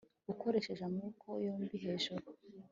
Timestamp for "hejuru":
1.83-2.25